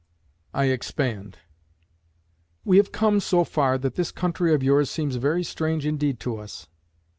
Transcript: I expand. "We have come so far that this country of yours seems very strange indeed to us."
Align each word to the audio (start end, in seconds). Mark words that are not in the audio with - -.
I 0.51 0.65
expand. 0.65 1.37
"We 2.65 2.77
have 2.77 2.91
come 2.91 3.19
so 3.19 3.43
far 3.43 3.77
that 3.77 3.93
this 3.93 4.11
country 4.11 4.51
of 4.51 4.63
yours 4.63 4.89
seems 4.89 5.17
very 5.17 5.43
strange 5.43 5.85
indeed 5.85 6.19
to 6.21 6.37
us." 6.37 6.67